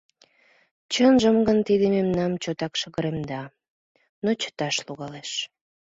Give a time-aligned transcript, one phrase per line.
[0.93, 3.41] Чынжым гын тиде мемнам чотак шыгыремда,
[4.23, 5.31] но чыташ логалеш.